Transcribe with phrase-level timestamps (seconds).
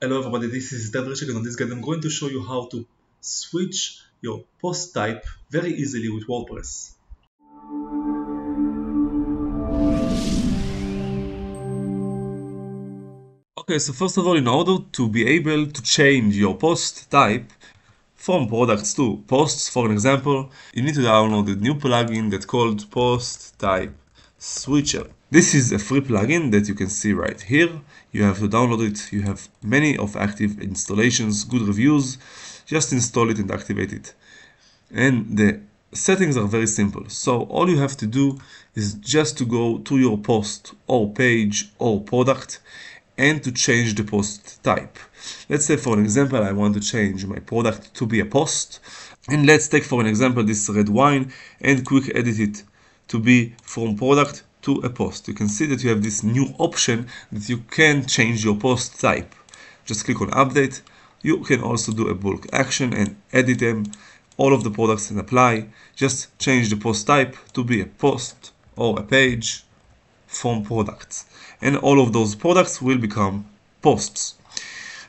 [0.00, 2.40] Hello everybody, this is Itay Verchik and on this guide I'm going to show you
[2.44, 2.86] how to
[3.20, 6.92] switch your post type very easily with WordPress.
[13.58, 17.50] Okay, so first of all, in order to be able to change your post type
[18.14, 22.46] from products to posts, for an example, you need to download a new plugin that's
[22.46, 23.96] called Post Type
[24.38, 25.08] Switcher.
[25.30, 27.80] This is a free plugin that you can see right here.
[28.12, 29.12] You have to download it.
[29.12, 32.18] You have many of active installations, good reviews.
[32.64, 34.14] Just install it and activate it.
[34.92, 35.60] And the
[35.92, 37.08] settings are very simple.
[37.08, 38.38] So all you have to do
[38.76, 42.60] is just to go to your post or page or product
[43.16, 44.98] and to change the post type.
[45.48, 48.78] Let's say for an example, I want to change my product to be a post.
[49.28, 52.62] And let's take for an example this red wine and quick edit it
[53.08, 55.28] to be from product to a post.
[55.28, 59.00] You can see that you have this new option that you can change your post
[59.00, 59.34] type.
[59.84, 60.82] Just click on update.
[61.22, 63.84] You can also do a bulk action and edit them,
[64.36, 65.68] all of the products and apply.
[65.96, 69.64] Just change the post type to be a post or a page
[70.26, 71.26] from products.
[71.60, 73.46] And all of those products will become
[73.82, 74.34] posts.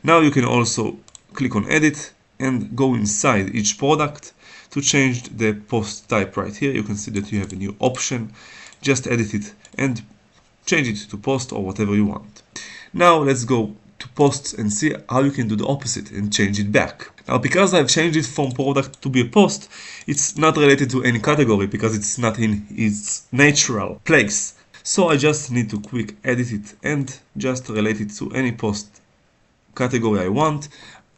[0.03, 0.97] Now you can also
[1.33, 4.33] click on edit and go inside each product
[4.71, 6.71] to change the post type right here.
[6.71, 8.33] You can see that you have a new option
[8.81, 10.01] just edit it and
[10.65, 12.43] change it to post or whatever you want.
[12.93, 16.59] Now let's go to posts and see how you can do the opposite and change
[16.59, 17.11] it back.
[17.27, 19.69] Now because I've changed it from product to be a post,
[20.07, 24.55] it's not related to any category because it's not in its natural place.
[24.83, 29.01] So I just need to quick edit it and just relate it to any post
[29.75, 30.69] category I want,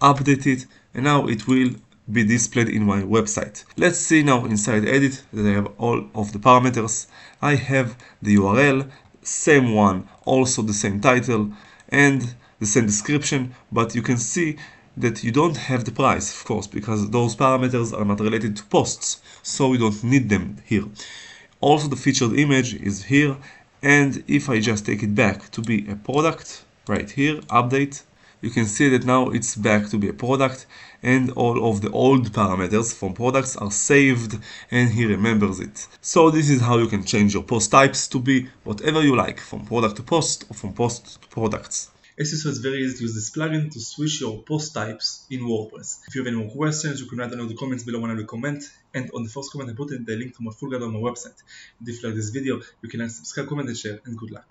[0.02, 1.72] update it, and now it will
[2.12, 3.64] be displayed in my website.
[3.78, 7.08] Let's see now inside edit that I have all of the parameters.
[7.42, 8.90] I have the URL,
[9.23, 11.52] same one, also the same title
[11.89, 14.58] and the same description, but you can see
[14.98, 18.64] that you don't have the price, of course, because those parameters are not related to
[18.66, 20.86] posts, so we don't need them here.
[21.59, 23.38] Also the featured image is here,
[23.82, 28.04] and if I just take it back to be a product, right here, update,
[28.42, 30.66] you can see that now it's back to be a product
[31.04, 35.88] and all of the old parameters from products are saved and he remembers it.
[36.02, 39.40] So this is how you can change your post types to be whatever you like
[39.40, 41.92] from product to post or from post to products.
[42.24, 46.02] Saw, it's very easy to use this plugin to switch your post types in WordPress.
[46.08, 48.12] If you have any more questions, you can write down in the comments below when
[48.12, 48.64] I will comment.
[48.94, 50.94] And on the first comment, I put in the link to my full guide on
[50.94, 51.42] my website.
[51.80, 54.00] And if you like this video, you can like, subscribe, comment, and share.
[54.06, 54.46] And good luck.